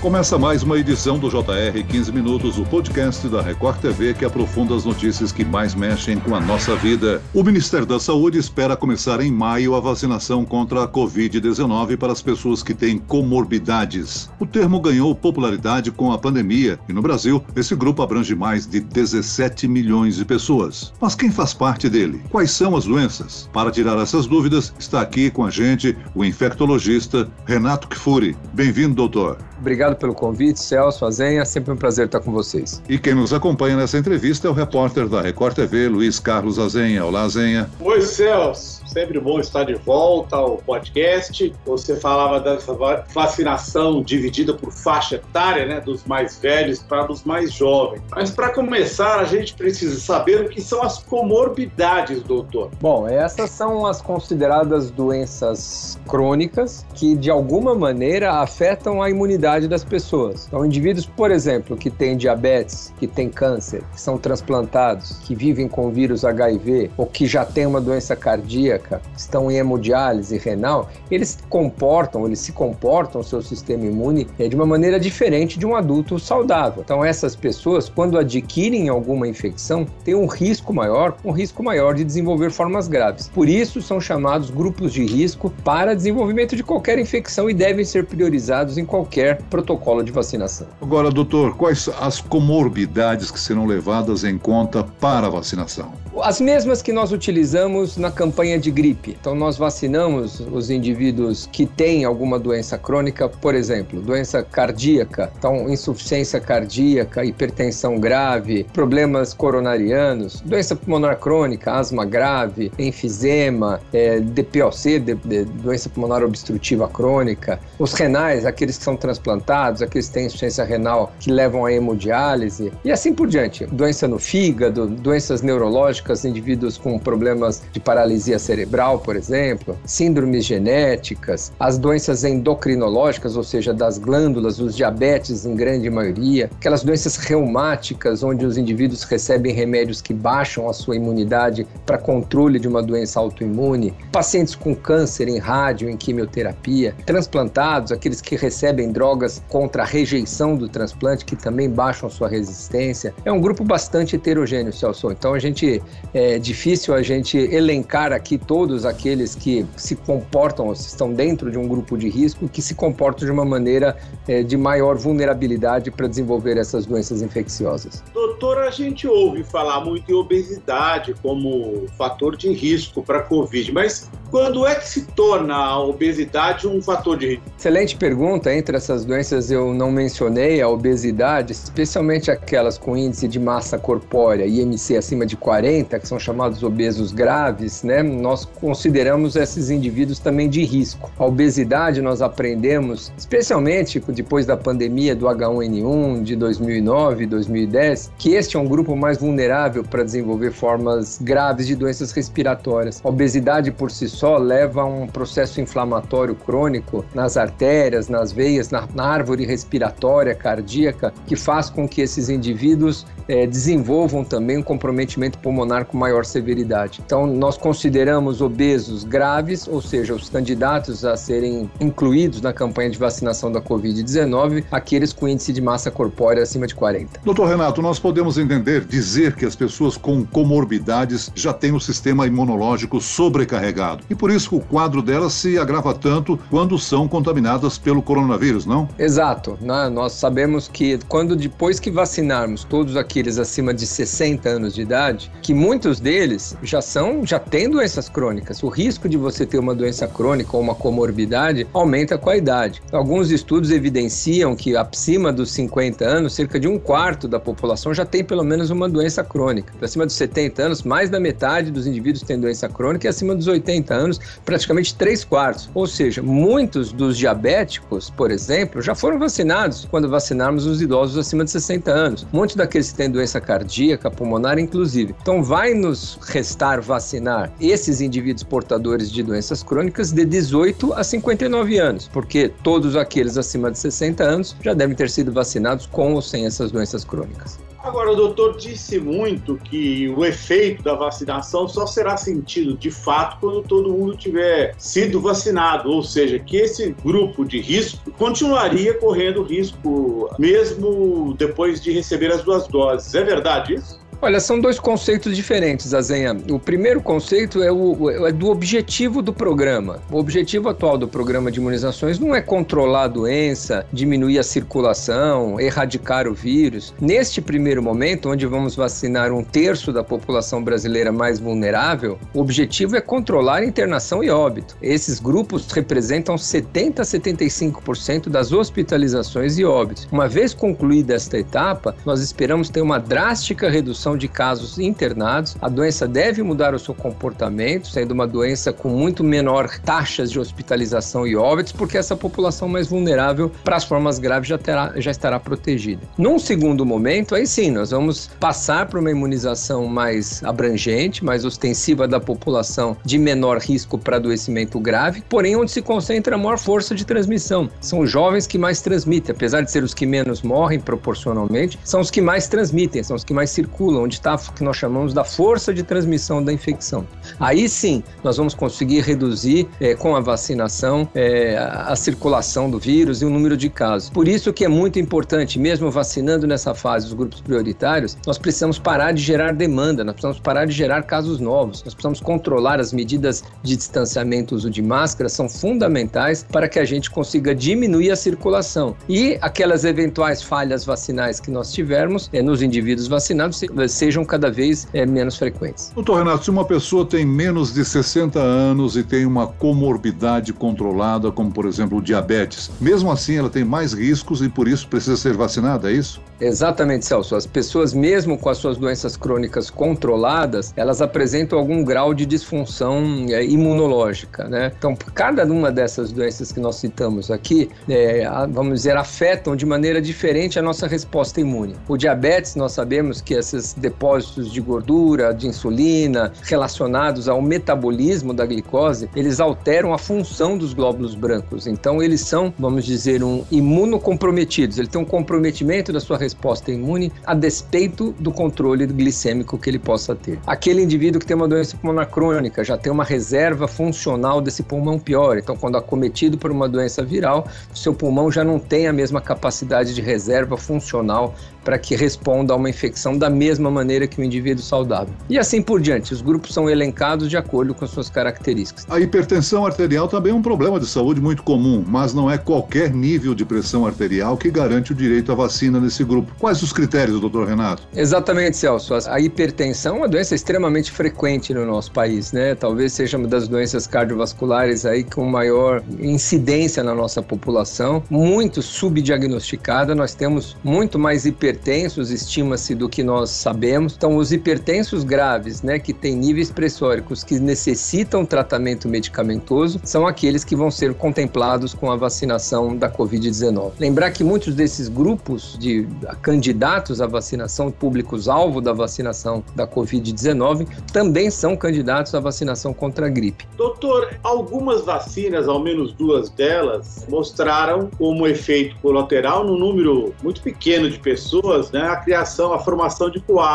Começa 0.00 0.38
mais 0.38 0.62
uma 0.62 0.78
edição 0.78 1.18
do 1.18 1.28
JR 1.28 1.82
15 1.88 2.12
Minutos, 2.12 2.56
o 2.56 2.64
podcast 2.64 3.26
da 3.26 3.42
Record 3.42 3.80
TV 3.80 4.14
que 4.14 4.24
aprofunda 4.24 4.72
as 4.76 4.84
notícias 4.84 5.32
que 5.32 5.44
mais 5.44 5.74
mexem 5.74 6.20
com 6.20 6.36
a 6.36 6.40
nossa 6.40 6.76
vida. 6.76 7.20
O 7.34 7.42
Ministério 7.42 7.84
da 7.84 7.98
Saúde 7.98 8.38
espera 8.38 8.76
começar 8.76 9.20
em 9.20 9.32
maio 9.32 9.74
a 9.74 9.80
vacinação 9.80 10.44
contra 10.44 10.84
a 10.84 10.88
Covid-19 10.88 11.96
para 11.96 12.12
as 12.12 12.22
pessoas 12.22 12.62
que 12.62 12.74
têm 12.74 12.96
comorbidades. 12.96 14.30
O 14.38 14.46
termo 14.46 14.80
ganhou 14.80 15.16
popularidade 15.16 15.90
com 15.90 16.12
a 16.12 16.18
pandemia 16.18 16.78
e 16.88 16.92
no 16.92 17.02
Brasil, 17.02 17.44
esse 17.56 17.74
grupo 17.74 18.00
abrange 18.00 18.36
mais 18.36 18.68
de 18.68 18.78
17 18.78 19.66
milhões 19.66 20.14
de 20.14 20.24
pessoas. 20.24 20.92
Mas 21.00 21.16
quem 21.16 21.32
faz 21.32 21.52
parte 21.52 21.88
dele? 21.88 22.22
Quais 22.30 22.52
são 22.52 22.76
as 22.76 22.84
doenças? 22.84 23.50
Para 23.52 23.72
tirar 23.72 23.98
essas 23.98 24.28
dúvidas, 24.28 24.72
está 24.78 25.00
aqui 25.00 25.28
com 25.28 25.44
a 25.44 25.50
gente 25.50 25.98
o 26.14 26.24
infectologista 26.24 27.28
Renato 27.44 27.88
Kfouri. 27.88 28.36
Bem-vindo, 28.54 28.94
doutor. 28.94 29.47
Obrigado 29.60 29.96
pelo 29.96 30.14
convite, 30.14 30.60
Celso, 30.60 31.04
Azenha. 31.04 31.44
Sempre 31.44 31.72
um 31.72 31.76
prazer 31.76 32.06
estar 32.06 32.20
com 32.20 32.32
vocês. 32.32 32.82
E 32.88 32.98
quem 32.98 33.14
nos 33.14 33.32
acompanha 33.32 33.76
nessa 33.76 33.98
entrevista 33.98 34.46
é 34.46 34.50
o 34.50 34.54
repórter 34.54 35.08
da 35.08 35.20
Record 35.20 35.54
TV, 35.54 35.88
Luiz 35.88 36.20
Carlos 36.20 36.58
Azenha. 36.58 37.04
Olá, 37.04 37.22
Azenha. 37.22 37.68
Oi, 37.80 38.00
Celso. 38.02 38.80
Sempre 38.88 39.20
bom 39.20 39.38
estar 39.38 39.64
de 39.64 39.74
volta 39.74 40.36
ao 40.36 40.56
podcast. 40.56 41.54
Você 41.66 41.96
falava 41.96 42.40
dessa 42.40 42.74
vacinação 43.12 44.02
dividida 44.02 44.54
por 44.54 44.72
faixa 44.72 45.16
etária, 45.16 45.66
né, 45.66 45.80
dos 45.80 46.04
mais 46.04 46.38
velhos 46.38 46.82
para 46.82 47.12
os 47.12 47.22
mais 47.22 47.52
jovens. 47.52 48.02
Mas 48.10 48.30
para 48.30 48.48
começar, 48.50 49.20
a 49.20 49.24
gente 49.24 49.54
precisa 49.54 50.00
saber 50.00 50.40
o 50.40 50.48
que 50.48 50.62
são 50.62 50.82
as 50.82 50.98
comorbidades, 51.02 52.22
doutor. 52.22 52.70
Bom, 52.80 53.06
essas 53.06 53.50
são 53.50 53.86
as 53.86 54.00
consideradas 54.00 54.90
doenças 54.90 55.98
crônicas 56.08 56.86
que 56.94 57.14
de 57.14 57.30
alguma 57.30 57.74
maneira 57.74 58.40
afetam 58.40 59.02
a 59.02 59.10
imunidade 59.10 59.68
das 59.68 59.84
pessoas. 59.84 60.46
Então, 60.46 60.64
indivíduos, 60.64 61.04
por 61.04 61.30
exemplo, 61.30 61.76
que 61.76 61.90
têm 61.90 62.16
diabetes, 62.16 62.92
que 62.98 63.06
têm 63.06 63.28
câncer, 63.28 63.82
que 63.92 64.00
são 64.00 64.16
transplantados, 64.16 65.18
que 65.24 65.34
vivem 65.34 65.68
com 65.68 65.90
vírus 65.90 66.24
HIV 66.24 66.90
ou 66.96 67.06
que 67.06 67.26
já 67.26 67.44
têm 67.44 67.66
uma 67.66 67.80
doença 67.80 68.16
cardíaca 68.16 68.87
cardíaca, 68.88 69.02
estão 69.16 69.50
em 69.50 69.56
hemodiálise 69.56 70.38
renal, 70.38 70.88
eles 71.10 71.38
comportam, 71.48 72.26
eles 72.26 72.38
se 72.38 72.52
comportam 72.52 73.20
o 73.20 73.24
seu 73.24 73.42
sistema 73.42 73.84
imune 73.84 74.26
de 74.38 74.56
uma 74.56 74.66
maneira 74.66 74.98
diferente 74.98 75.58
de 75.58 75.66
um 75.66 75.76
adulto 75.76 76.18
saudável. 76.18 76.82
Então 76.84 77.04
essas 77.04 77.36
pessoas, 77.36 77.88
quando 77.88 78.18
adquirem 78.18 78.88
alguma 78.88 79.28
infecção, 79.28 79.86
têm 80.04 80.14
um 80.14 80.26
risco 80.26 80.72
maior, 80.72 81.16
um 81.24 81.30
risco 81.30 81.62
maior 81.62 81.94
de 81.94 82.04
desenvolver 82.04 82.50
formas 82.50 82.88
graves. 82.88 83.28
Por 83.28 83.48
isso 83.48 83.82
são 83.82 84.00
chamados 84.00 84.50
grupos 84.50 84.92
de 84.92 85.04
risco 85.04 85.52
para 85.62 85.94
desenvolvimento 85.94 86.56
de 86.56 86.62
qualquer 86.62 86.98
infecção 86.98 87.50
e 87.50 87.54
devem 87.54 87.84
ser 87.84 88.06
priorizados 88.06 88.78
em 88.78 88.84
qualquer 88.84 89.42
protocolo 89.42 90.02
de 90.02 90.10
vacinação. 90.10 90.66
Agora, 90.80 91.10
doutor, 91.10 91.56
quais 91.56 91.88
as 92.00 92.20
comorbidades 92.20 93.30
que 93.30 93.38
serão 93.38 93.66
levadas 93.66 94.24
em 94.24 94.38
conta 94.38 94.84
para 95.00 95.26
a 95.26 95.30
vacinação? 95.30 95.92
As 96.22 96.40
mesmas 96.40 96.82
que 96.82 96.92
nós 96.92 97.12
utilizamos 97.12 97.96
na 97.96 98.10
campanha 98.10 98.58
de 98.58 98.67
gripe. 98.70 99.16
Então, 99.20 99.34
nós 99.34 99.56
vacinamos 99.56 100.40
os 100.40 100.70
indivíduos 100.70 101.48
que 101.50 101.66
têm 101.66 102.04
alguma 102.04 102.38
doença 102.38 102.78
crônica, 102.78 103.28
por 103.28 103.54
exemplo, 103.54 104.00
doença 104.00 104.42
cardíaca, 104.42 105.30
então, 105.38 105.68
insuficiência 105.68 106.40
cardíaca, 106.40 107.24
hipertensão 107.24 107.98
grave, 107.98 108.64
problemas 108.72 109.32
coronarianos, 109.34 110.40
doença 110.40 110.74
pulmonar 110.74 111.18
crônica, 111.18 111.72
asma 111.72 112.04
grave, 112.04 112.72
enfisema, 112.78 113.80
é, 113.92 114.20
DPOC, 114.20 114.98
de, 114.98 115.14
de, 115.14 115.44
doença 115.44 115.88
pulmonar 115.88 116.22
obstrutiva 116.22 116.88
crônica, 116.88 117.60
os 117.78 117.92
renais, 117.92 118.46
aqueles 118.46 118.78
que 118.78 118.84
são 118.84 118.96
transplantados, 118.96 119.82
aqueles 119.82 120.08
que 120.08 120.14
têm 120.14 120.26
insuficiência 120.26 120.64
renal 120.64 121.12
que 121.20 121.30
levam 121.30 121.64
à 121.64 121.72
hemodiálise, 121.72 122.72
e 122.84 122.90
assim 122.90 123.12
por 123.12 123.28
diante. 123.28 123.66
Doença 123.66 124.08
no 124.08 124.18
fígado, 124.18 124.86
doenças 124.86 125.42
neurológicas 125.42 126.24
indivíduos 126.24 126.78
com 126.78 126.98
problemas 126.98 127.62
de 127.72 127.80
paralisia 127.80 128.38
cerebral, 128.38 128.57
por 129.04 129.16
exemplo, 129.16 129.78
síndromes 129.84 130.44
genéticas, 130.44 131.52
as 131.58 131.78
doenças 131.78 132.24
endocrinológicas, 132.24 133.36
ou 133.36 133.44
seja, 133.44 133.72
das 133.72 133.98
glândulas, 133.98 134.58
os 134.58 134.76
diabetes 134.76 135.44
em 135.44 135.54
grande 135.54 135.90
maioria, 135.90 136.50
aquelas 136.58 136.82
doenças 136.82 137.16
reumáticas, 137.16 138.22
onde 138.22 138.44
os 138.44 138.56
indivíduos 138.56 139.02
recebem 139.04 139.52
remédios 139.52 140.00
que 140.00 140.14
baixam 140.14 140.68
a 140.68 140.72
sua 140.72 140.96
imunidade 140.96 141.66
para 141.84 141.98
controle 141.98 142.58
de 142.58 142.68
uma 142.68 142.82
doença 142.82 143.20
autoimune, 143.20 143.94
pacientes 144.12 144.54
com 144.54 144.74
câncer 144.74 145.28
em 145.28 145.38
rádio, 145.38 145.88
em 145.88 145.96
quimioterapia, 145.96 146.94
transplantados, 147.04 147.92
aqueles 147.92 148.20
que 148.20 148.36
recebem 148.36 148.92
drogas 148.92 149.42
contra 149.48 149.82
a 149.82 149.86
rejeição 149.86 150.56
do 150.56 150.68
transplante, 150.68 151.24
que 151.24 151.36
também 151.36 151.68
baixam 151.68 152.08
sua 152.08 152.28
resistência. 152.28 153.14
É 153.24 153.32
um 153.32 153.40
grupo 153.40 153.64
bastante 153.64 154.16
heterogêneo, 154.16 154.72
Celso. 154.72 155.10
Então 155.10 155.34
a 155.34 155.38
gente 155.38 155.82
é 156.14 156.38
difícil 156.38 156.94
a 156.94 157.02
gente 157.02 157.36
elencar 157.36 158.12
aqui 158.12 158.38
todos 158.48 158.86
aqueles 158.86 159.34
que 159.34 159.64
se 159.76 159.94
comportam, 159.94 160.72
estão 160.72 161.12
dentro 161.12 161.50
de 161.50 161.58
um 161.58 161.68
grupo 161.68 161.98
de 161.98 162.08
risco, 162.08 162.48
que 162.48 162.62
se 162.62 162.74
comportam 162.74 163.26
de 163.26 163.30
uma 163.30 163.44
maneira 163.44 163.94
é, 164.26 164.42
de 164.42 164.56
maior 164.56 164.96
vulnerabilidade 164.96 165.90
para 165.90 166.08
desenvolver 166.08 166.56
essas 166.56 166.86
doenças 166.86 167.20
infecciosas. 167.20 168.02
Doutor, 168.14 168.58
a 168.58 168.70
gente 168.70 169.06
ouve 169.06 169.44
falar 169.44 169.84
muito 169.84 170.10
em 170.10 170.14
obesidade 170.14 171.14
como 171.22 171.86
fator 171.98 172.34
de 172.36 172.50
risco 172.50 173.02
para 173.02 173.18
a 173.18 173.22
Covid, 173.22 173.70
mas 173.70 174.10
quando 174.30 174.66
é 174.66 174.74
que 174.74 174.86
se 174.86 175.02
torna 175.02 175.54
a 175.54 175.80
obesidade 175.80 176.66
um 176.66 176.82
fator 176.82 177.18
de 177.18 177.26
risco? 177.28 177.44
Excelente 177.58 177.96
pergunta. 177.96 178.54
Entre 178.54 178.76
essas 178.76 179.04
doenças 179.04 179.50
eu 179.50 179.72
não 179.72 179.90
mencionei 179.90 180.60
a 180.60 180.68
obesidade, 180.68 181.52
especialmente 181.52 182.30
aquelas 182.30 182.76
com 182.76 182.96
índice 182.96 183.26
de 183.26 183.38
massa 183.38 183.78
corpórea, 183.78 184.46
IMC 184.46 184.96
acima 184.96 185.24
de 185.24 185.36
40, 185.36 185.98
que 185.98 186.08
são 186.08 186.18
chamados 186.18 186.62
obesos 186.62 187.12
graves, 187.12 187.82
né, 187.82 188.02
nós 188.02 188.44
consideramos 188.44 189.36
esses 189.36 189.70
indivíduos 189.70 190.18
também 190.18 190.48
de 190.48 190.64
risco. 190.64 191.10
A 191.18 191.24
obesidade 191.24 192.02
nós 192.02 192.20
aprendemos, 192.20 193.12
especialmente 193.16 193.98
depois 194.08 194.46
da 194.46 194.56
pandemia 194.56 195.14
do 195.14 195.26
H1N1 195.26 196.22
de 196.22 196.36
2009 196.36 197.24
e 197.24 197.26
2010, 197.26 198.12
que 198.18 198.34
este 198.34 198.56
é 198.56 198.60
um 198.60 198.66
grupo 198.66 198.96
mais 198.96 199.18
vulnerável 199.18 199.84
para 199.84 200.02
desenvolver 200.02 200.52
formas 200.52 201.18
graves 201.20 201.66
de 201.66 201.74
doenças 201.74 202.12
respiratórias. 202.12 203.00
A 203.04 203.08
obesidade 203.08 203.70
por 203.70 203.90
si 203.90 204.08
só 204.18 204.36
leva 204.36 204.82
a 204.82 204.84
um 204.84 205.06
processo 205.06 205.60
inflamatório 205.60 206.34
crônico 206.34 207.04
nas 207.14 207.36
artérias, 207.36 208.08
nas 208.08 208.32
veias, 208.32 208.68
na, 208.68 208.88
na 208.92 209.04
árvore 209.04 209.46
respiratória 209.46 210.34
cardíaca, 210.34 211.14
que 211.24 211.36
faz 211.36 211.70
com 211.70 211.88
que 211.88 212.00
esses 212.00 212.28
indivíduos 212.28 213.06
é, 213.28 213.46
desenvolvam 213.46 214.24
também 214.24 214.58
um 214.58 214.62
comprometimento 214.62 215.38
pulmonar 215.38 215.84
com 215.84 215.96
maior 215.96 216.24
severidade. 216.24 217.00
Então, 217.04 217.28
nós 217.28 217.56
consideramos 217.56 218.40
obesos 218.40 219.04
graves, 219.04 219.68
ou 219.68 219.80
seja, 219.80 220.14
os 220.14 220.28
candidatos 220.28 221.04
a 221.04 221.16
serem 221.16 221.70
incluídos 221.80 222.40
na 222.40 222.52
campanha 222.52 222.90
de 222.90 222.98
vacinação 222.98 223.52
da 223.52 223.60
Covid-19, 223.60 224.64
aqueles 224.72 225.12
com 225.12 225.28
índice 225.28 225.52
de 225.52 225.60
massa 225.60 225.92
corpórea 225.92 226.42
acima 226.42 226.66
de 226.66 226.74
40. 226.74 227.20
Doutor 227.24 227.46
Renato, 227.46 227.80
nós 227.80 228.00
podemos 228.00 228.36
entender, 228.36 228.84
dizer 228.84 229.36
que 229.36 229.44
as 229.44 229.54
pessoas 229.54 229.96
com 229.96 230.24
comorbidades 230.24 231.30
já 231.36 231.52
têm 231.52 231.72
o 231.72 231.78
sistema 231.78 232.26
imunológico 232.26 233.00
sobrecarregado 233.00 234.07
e 234.10 234.14
por 234.14 234.30
isso 234.30 234.56
o 234.56 234.60
quadro 234.60 235.02
delas 235.02 235.32
se 235.32 235.58
agrava 235.58 235.94
tanto 235.94 236.38
quando 236.50 236.78
são 236.78 237.06
contaminadas 237.06 237.78
pelo 237.78 238.02
coronavírus, 238.02 238.66
não? 238.66 238.88
Exato. 238.98 239.58
Né? 239.60 239.88
Nós 239.88 240.12
sabemos 240.12 240.68
que 240.68 240.98
quando 241.08 241.36
depois 241.36 241.78
que 241.78 241.90
vacinarmos 241.90 242.64
todos 242.64 242.96
aqueles 242.96 243.38
acima 243.38 243.72
de 243.74 243.86
60 243.86 244.48
anos 244.48 244.74
de 244.74 244.82
idade, 244.82 245.30
que 245.42 245.54
muitos 245.54 246.00
deles 246.00 246.56
já 246.62 246.80
são, 246.80 247.24
já 247.26 247.38
têm 247.38 247.70
doenças 247.70 248.08
crônicas. 248.08 248.62
O 248.62 248.68
risco 248.68 249.08
de 249.08 249.16
você 249.16 249.44
ter 249.44 249.58
uma 249.58 249.74
doença 249.74 250.06
crônica 250.06 250.56
ou 250.56 250.62
uma 250.62 250.74
comorbidade 250.74 251.66
aumenta 251.72 252.16
com 252.18 252.30
a 252.30 252.36
idade. 252.36 252.82
Alguns 252.92 253.30
estudos 253.30 253.70
evidenciam 253.70 254.54
que 254.54 254.76
acima 254.76 255.32
dos 255.32 255.50
50 255.52 256.04
anos, 256.04 256.34
cerca 256.34 256.58
de 256.58 256.68
um 256.68 256.78
quarto 256.78 257.28
da 257.28 257.38
população 257.38 257.92
já 257.92 258.04
tem 258.04 258.24
pelo 258.24 258.44
menos 258.44 258.70
uma 258.70 258.88
doença 258.88 259.22
crônica. 259.22 259.72
Acima 259.80 260.06
dos 260.06 260.14
70 260.14 260.62
anos, 260.62 260.82
mais 260.82 261.10
da 261.10 261.20
metade 261.20 261.70
dos 261.70 261.86
indivíduos 261.86 262.22
tem 262.22 262.38
doença 262.38 262.68
crônica 262.68 263.06
e 263.06 263.08
acima 263.08 263.34
dos 263.34 263.46
80 263.46 263.94
anos, 263.98 264.20
praticamente 264.44 264.94
3 264.94 265.24
quartos. 265.24 265.70
Ou 265.74 265.86
seja, 265.86 266.22
muitos 266.22 266.92
dos 266.92 267.16
diabéticos, 267.16 268.10
por 268.10 268.30
exemplo, 268.30 268.80
já 268.80 268.94
foram 268.94 269.18
vacinados 269.18 269.86
quando 269.90 270.08
vacinarmos 270.08 270.66
os 270.66 270.80
idosos 270.80 271.18
acima 271.18 271.44
de 271.44 271.50
60 271.50 271.90
anos. 271.90 272.26
Muitos 272.32 272.56
daqueles 272.56 272.90
que 272.90 272.96
têm 272.96 273.10
doença 273.10 273.40
cardíaca, 273.40 274.10
pulmonar, 274.10 274.58
inclusive. 274.58 275.14
Então, 275.20 275.42
vai 275.42 275.74
nos 275.74 276.18
restar 276.22 276.80
vacinar 276.80 277.52
esses 277.60 278.00
indivíduos 278.00 278.42
portadores 278.42 279.10
de 279.10 279.22
doenças 279.22 279.62
crônicas 279.62 280.12
de 280.12 280.24
18 280.24 280.94
a 280.94 281.04
59 281.04 281.78
anos, 281.78 282.08
porque 282.12 282.52
todos 282.62 282.96
aqueles 282.96 283.36
acima 283.36 283.70
de 283.70 283.78
60 283.78 284.22
anos 284.22 284.56
já 284.62 284.74
devem 284.74 284.94
ter 284.94 285.10
sido 285.10 285.32
vacinados 285.32 285.86
com 285.86 286.14
ou 286.14 286.22
sem 286.22 286.46
essas 286.46 286.70
doenças 286.70 287.04
crônicas. 287.04 287.67
Agora, 287.82 288.10
o 288.10 288.16
doutor 288.16 288.56
disse 288.56 288.98
muito 288.98 289.56
que 289.56 290.08
o 290.08 290.24
efeito 290.24 290.82
da 290.82 290.94
vacinação 290.94 291.68
só 291.68 291.86
será 291.86 292.16
sentido 292.16 292.76
de 292.76 292.90
fato 292.90 293.38
quando 293.40 293.62
todo 293.62 293.92
mundo 293.92 294.16
tiver 294.16 294.74
sido 294.76 295.20
vacinado, 295.20 295.90
ou 295.90 296.02
seja, 296.02 296.38
que 296.38 296.56
esse 296.56 296.90
grupo 297.04 297.44
de 297.44 297.60
risco 297.60 298.10
continuaria 298.12 298.94
correndo 298.94 299.42
risco 299.42 300.28
mesmo 300.38 301.34
depois 301.38 301.80
de 301.80 301.92
receber 301.92 302.32
as 302.32 302.42
duas 302.42 302.66
doses. 302.66 303.14
É 303.14 303.22
verdade 303.22 303.74
isso? 303.74 304.07
Olha, 304.20 304.40
são 304.40 304.58
dois 304.58 304.80
conceitos 304.80 305.36
diferentes, 305.36 305.94
Azenha. 305.94 306.36
O 306.50 306.58
primeiro 306.58 307.00
conceito 307.00 307.62
é, 307.62 307.70
o, 307.70 308.10
é 308.26 308.32
do 308.32 308.50
objetivo 308.50 309.22
do 309.22 309.32
programa. 309.32 310.00
O 310.10 310.18
objetivo 310.18 310.68
atual 310.68 310.98
do 310.98 311.06
programa 311.06 311.52
de 311.52 311.60
imunizações 311.60 312.18
não 312.18 312.34
é 312.34 312.40
controlar 312.40 313.04
a 313.04 313.08
doença, 313.08 313.86
diminuir 313.92 314.40
a 314.40 314.42
circulação, 314.42 315.60
erradicar 315.60 316.26
o 316.26 316.34
vírus. 316.34 316.92
Neste 317.00 317.40
primeiro 317.40 317.80
momento, 317.80 318.28
onde 318.28 318.44
vamos 318.44 318.74
vacinar 318.74 319.32
um 319.32 319.44
terço 319.44 319.92
da 319.92 320.02
população 320.02 320.64
brasileira 320.64 321.12
mais 321.12 321.38
vulnerável, 321.38 322.18
o 322.34 322.40
objetivo 322.40 322.96
é 322.96 323.00
controlar 323.00 323.58
a 323.58 323.64
internação 323.64 324.24
e 324.24 324.30
óbito. 324.30 324.76
Esses 324.82 325.20
grupos 325.20 325.70
representam 325.70 326.36
70 326.36 327.02
a 327.02 327.04
75% 327.04 328.28
das 328.28 328.50
hospitalizações 328.50 329.58
e 329.58 329.64
óbitos. 329.64 330.08
Uma 330.10 330.26
vez 330.26 330.52
concluída 330.52 331.14
esta 331.14 331.38
etapa, 331.38 331.94
nós 332.04 332.20
esperamos 332.20 332.68
ter 332.68 332.80
uma 332.80 332.98
drástica 332.98 333.70
redução 333.70 334.07
de 334.16 334.28
casos 334.28 334.78
internados. 334.78 335.56
A 335.60 335.68
doença 335.68 336.06
deve 336.06 336.42
mudar 336.42 336.74
o 336.74 336.78
seu 336.78 336.94
comportamento, 336.94 337.88
sendo 337.88 338.12
uma 338.12 338.26
doença 338.26 338.72
com 338.72 338.88
muito 338.88 339.24
menor 339.24 339.68
taxas 339.80 340.30
de 340.30 340.38
hospitalização 340.38 341.26
e 341.26 341.36
óbitos, 341.36 341.72
porque 341.72 341.98
essa 341.98 342.16
população 342.16 342.68
mais 342.68 342.88
vulnerável 342.88 343.50
para 343.64 343.76
as 343.76 343.84
formas 343.84 344.18
graves 344.18 344.48
já, 344.48 344.58
terá, 344.58 344.92
já 344.96 345.10
estará 345.10 345.38
protegida. 345.38 346.02
Num 346.16 346.38
segundo 346.38 346.84
momento, 346.84 347.34
aí 347.34 347.46
sim, 347.46 347.70
nós 347.70 347.90
vamos 347.90 348.28
passar 348.40 348.86
para 348.86 349.00
uma 349.00 349.10
imunização 349.10 349.86
mais 349.86 350.42
abrangente, 350.44 351.24
mais 351.24 351.44
ostensiva 351.44 352.06
da 352.06 352.20
população 352.20 352.96
de 353.04 353.18
menor 353.18 353.58
risco 353.58 353.98
para 353.98 354.16
adoecimento 354.16 354.78
grave, 354.80 355.22
porém 355.28 355.56
onde 355.56 355.70
se 355.70 355.82
concentra 355.82 356.34
a 356.34 356.38
maior 356.38 356.58
força 356.58 356.94
de 356.94 357.04
transmissão. 357.04 357.68
São 357.80 358.00
os 358.00 358.10
jovens 358.10 358.46
que 358.46 358.58
mais 358.58 358.80
transmitem, 358.80 359.34
apesar 359.34 359.62
de 359.62 359.70
ser 359.70 359.82
os 359.82 359.94
que 359.94 360.06
menos 360.06 360.42
morrem 360.42 360.80
proporcionalmente, 360.80 361.78
são 361.84 362.00
os 362.00 362.10
que 362.10 362.20
mais 362.20 362.48
transmitem, 362.48 363.02
são 363.02 363.16
os 363.16 363.24
que 363.24 363.34
mais 363.34 363.50
circulam 363.50 363.97
onde 364.02 364.14
está 364.14 364.34
o 364.34 364.52
que 364.52 364.62
nós 364.62 364.76
chamamos 364.76 365.12
da 365.12 365.24
força 365.24 365.72
de 365.72 365.82
transmissão 365.82 366.42
da 366.42 366.52
infecção. 366.52 367.06
Aí 367.38 367.68
sim, 367.68 368.02
nós 368.22 368.36
vamos 368.36 368.54
conseguir 368.54 369.00
reduzir 369.00 369.68
é, 369.80 369.94
com 369.94 370.14
a 370.16 370.20
vacinação 370.20 371.08
é, 371.14 371.56
a 371.58 371.94
circulação 371.96 372.70
do 372.70 372.78
vírus 372.78 373.22
e 373.22 373.24
o 373.24 373.30
número 373.30 373.56
de 373.56 373.68
casos. 373.68 374.10
Por 374.10 374.28
isso 374.28 374.52
que 374.52 374.64
é 374.64 374.68
muito 374.68 374.98
importante, 374.98 375.58
mesmo 375.58 375.90
vacinando 375.90 376.46
nessa 376.46 376.74
fase 376.74 377.06
os 377.06 377.12
grupos 377.12 377.40
prioritários, 377.40 378.16
nós 378.26 378.38
precisamos 378.38 378.78
parar 378.78 379.12
de 379.12 379.22
gerar 379.22 379.52
demanda, 379.52 380.04
nós 380.04 380.14
precisamos 380.14 380.40
parar 380.40 380.64
de 380.66 380.72
gerar 380.72 381.02
casos 381.02 381.40
novos, 381.40 381.82
nós 381.84 381.94
precisamos 381.94 382.20
controlar 382.20 382.80
as 382.80 382.92
medidas 382.92 383.42
de 383.62 383.76
distanciamento, 383.76 384.54
uso 384.54 384.70
de 384.70 384.82
máscara, 384.82 385.28
são 385.28 385.48
fundamentais 385.48 386.44
para 386.50 386.68
que 386.68 386.78
a 386.78 386.84
gente 386.84 387.10
consiga 387.10 387.54
diminuir 387.54 388.10
a 388.10 388.16
circulação. 388.16 388.96
E 389.08 389.38
aquelas 389.40 389.84
eventuais 389.84 390.42
falhas 390.42 390.84
vacinais 390.84 391.40
que 391.40 391.50
nós 391.50 391.72
tivermos 391.72 392.28
é, 392.32 392.42
nos 392.42 392.62
indivíduos 392.62 393.08
vacinados 393.08 393.62
sejam 393.88 394.24
cada 394.24 394.50
vez 394.50 394.86
é, 394.92 395.04
menos 395.06 395.36
frequentes. 395.36 395.90
Doutor 395.94 396.18
Renato, 396.18 396.44
se 396.44 396.50
uma 396.50 396.64
pessoa 396.64 397.04
tem 397.04 397.24
menos 397.24 397.72
de 397.72 397.84
60 397.84 398.38
anos 398.38 398.96
e 398.96 399.02
tem 399.02 399.26
uma 399.26 399.46
comorbidade 399.46 400.52
controlada, 400.52 401.30
como 401.30 401.50
por 401.50 401.66
exemplo 401.66 401.98
o 401.98 402.02
diabetes, 402.02 402.70
mesmo 402.80 403.10
assim 403.10 403.36
ela 403.36 403.50
tem 403.50 403.64
mais 403.64 403.92
riscos 403.92 404.42
e 404.42 404.48
por 404.48 404.68
isso 404.68 404.88
precisa 404.88 405.16
ser 405.16 405.34
vacinada, 405.34 405.90
é 405.90 405.94
isso? 405.94 406.20
Exatamente, 406.40 407.04
Celso. 407.04 407.34
As 407.34 407.46
pessoas, 407.46 407.92
mesmo 407.92 408.38
com 408.38 408.48
as 408.48 408.58
suas 408.58 408.76
doenças 408.76 409.16
crônicas 409.16 409.70
controladas, 409.70 410.72
elas 410.76 411.02
apresentam 411.02 411.58
algum 411.58 411.82
grau 411.82 412.14
de 412.14 412.24
disfunção 412.24 413.26
é, 413.28 413.44
imunológica, 413.44 414.48
né? 414.48 414.72
Então, 414.78 414.96
cada 415.14 415.44
uma 415.44 415.72
dessas 415.72 416.12
doenças 416.12 416.52
que 416.52 416.60
nós 416.60 416.76
citamos 416.76 417.30
aqui, 417.30 417.68
é, 417.88 418.24
vamos 418.50 418.74
dizer, 418.74 418.96
afetam 418.96 419.56
de 419.56 419.66
maneira 419.66 420.00
diferente 420.00 420.58
a 420.58 420.62
nossa 420.62 420.86
resposta 420.86 421.40
imune. 421.40 421.74
O 421.88 421.96
diabetes, 421.96 422.54
nós 422.54 422.72
sabemos 422.72 423.20
que 423.20 423.34
esses 423.34 423.74
depósitos 423.78 424.52
de 424.52 424.60
gordura, 424.60 425.32
de 425.32 425.46
insulina, 425.46 426.32
relacionados 426.42 427.28
ao 427.28 427.40
metabolismo 427.40 428.34
da 428.34 428.44
glicose, 428.44 429.08
eles 429.14 429.40
alteram 429.40 429.92
a 429.92 429.98
função 429.98 430.58
dos 430.58 430.72
glóbulos 430.72 431.14
brancos. 431.14 431.66
Então, 431.66 432.02
eles 432.02 432.20
são, 432.22 432.52
vamos 432.58 432.84
dizer, 432.84 433.22
um 433.22 433.44
imunocomprometidos. 433.50 434.78
Ele 434.78 434.88
tem 434.88 435.00
um 435.00 435.04
comprometimento 435.04 435.92
da 435.92 436.00
sua 436.00 436.18
resposta 436.18 436.70
imune 436.70 437.12
a 437.24 437.34
despeito 437.34 438.14
do 438.18 438.32
controle 438.32 438.86
glicêmico 438.86 439.58
que 439.58 439.70
ele 439.70 439.78
possa 439.78 440.14
ter. 440.14 440.38
Aquele 440.46 440.82
indivíduo 440.82 441.20
que 441.20 441.26
tem 441.26 441.36
uma 441.36 441.48
doença 441.48 441.76
pulmonar 441.76 442.08
crônica 442.10 442.64
já 442.64 442.76
tem 442.76 442.92
uma 442.92 443.04
reserva 443.04 443.68
funcional 443.68 444.40
desse 444.40 444.62
pulmão 444.62 444.98
pior. 444.98 445.38
Então, 445.38 445.56
quando 445.56 445.76
acometido 445.76 446.36
por 446.36 446.50
uma 446.50 446.68
doença 446.68 447.02
viral, 447.02 447.46
seu 447.74 447.94
pulmão 447.94 448.30
já 448.30 448.44
não 448.44 448.58
tem 448.58 448.86
a 448.86 448.92
mesma 448.92 449.20
capacidade 449.20 449.94
de 449.94 450.00
reserva 450.00 450.56
funcional 450.56 451.34
para 451.64 451.78
que 451.78 451.94
responda 451.94 452.54
a 452.54 452.56
uma 452.56 452.70
infecção 452.70 453.18
da 453.18 453.28
mesma 453.28 453.67
maneira 453.70 454.06
que 454.06 454.20
o 454.20 454.24
indivíduo 454.24 454.62
saudável. 454.62 455.14
E 455.28 455.38
assim 455.38 455.62
por 455.62 455.80
diante, 455.80 456.12
os 456.12 456.22
grupos 456.22 456.52
são 456.52 456.68
elencados 456.68 457.28
de 457.28 457.36
acordo 457.36 457.74
com 457.74 457.84
as 457.84 457.90
suas 457.90 458.08
características. 458.10 458.86
A 458.88 459.00
hipertensão 459.00 459.64
arterial 459.66 460.08
também 460.08 460.32
é 460.32 460.34
um 460.34 460.42
problema 460.42 460.78
de 460.80 460.86
saúde 460.86 461.20
muito 461.20 461.42
comum, 461.42 461.84
mas 461.86 462.14
não 462.14 462.30
é 462.30 462.38
qualquer 462.38 462.92
nível 462.92 463.34
de 463.34 463.44
pressão 463.44 463.86
arterial 463.86 464.36
que 464.36 464.50
garante 464.50 464.92
o 464.92 464.94
direito 464.94 465.32
à 465.32 465.34
vacina 465.34 465.80
nesse 465.80 466.04
grupo. 466.04 466.32
Quais 466.38 466.62
os 466.62 466.72
critérios, 466.72 467.20
doutor 467.20 467.46
Renato? 467.46 467.82
Exatamente, 467.94 468.56
Celso. 468.56 468.94
A 469.08 469.20
hipertensão 469.20 469.96
é 469.96 469.98
uma 469.98 470.08
doença 470.08 470.34
extremamente 470.34 470.90
frequente 470.90 471.52
no 471.52 471.64
nosso 471.66 471.92
país, 471.92 472.32
né? 472.32 472.54
Talvez 472.54 472.92
seja 472.92 473.16
uma 473.16 473.28
das 473.28 473.48
doenças 473.48 473.86
cardiovasculares 473.86 474.84
aí 474.84 475.04
com 475.04 475.24
maior 475.24 475.82
incidência 476.00 476.82
na 476.82 476.94
nossa 476.94 477.22
população, 477.22 478.02
muito 478.10 478.62
subdiagnosticada. 478.62 479.94
Nós 479.94 480.14
temos 480.14 480.56
muito 480.64 480.98
mais 480.98 481.26
hipertensos, 481.26 482.10
estima-se, 482.10 482.74
do 482.74 482.88
que 482.88 483.02
nós 483.02 483.30
sabemos. 483.58 483.94
Então, 483.96 484.16
os 484.16 484.30
hipertensos 484.30 485.02
graves, 485.02 485.62
né, 485.62 485.80
que 485.80 485.92
têm 485.92 486.14
níveis 486.14 486.50
pressóricos 486.50 487.24
que 487.24 487.40
necessitam 487.40 488.24
tratamento 488.24 488.88
medicamentoso, 488.88 489.80
são 489.82 490.06
aqueles 490.06 490.44
que 490.44 490.54
vão 490.54 490.70
ser 490.70 490.94
contemplados 490.94 491.74
com 491.74 491.90
a 491.90 491.96
vacinação 491.96 492.76
da 492.76 492.88
Covid-19. 492.88 493.72
Lembrar 493.80 494.12
que 494.12 494.22
muitos 494.22 494.54
desses 494.54 494.88
grupos 494.88 495.56
de 495.58 495.88
candidatos 496.22 497.00
à 497.00 497.06
vacinação, 497.06 497.70
públicos-alvo 497.70 498.60
da 498.60 498.72
vacinação 498.72 499.42
da 499.56 499.66
Covid-19, 499.66 500.68
também 500.92 501.28
são 501.28 501.56
candidatos 501.56 502.14
à 502.14 502.20
vacinação 502.20 502.72
contra 502.72 503.06
a 503.06 503.08
gripe. 503.08 503.44
Doutor, 503.56 504.14
algumas 504.22 504.84
vacinas, 504.84 505.48
ao 505.48 505.58
menos 505.58 505.92
duas 505.92 506.30
delas, 506.30 507.04
mostraram 507.08 507.90
como 507.98 508.26
efeito 508.26 508.76
colateral, 508.80 509.44
no 509.44 509.58
número 509.58 510.14
muito 510.22 510.40
pequeno 510.42 510.88
de 510.88 510.98
pessoas, 510.98 511.72
né, 511.72 511.82
a 511.82 511.96
criação, 511.96 512.52
a 512.52 512.58
formação 512.58 513.10
de 513.10 513.18
coágulos, 513.20 513.47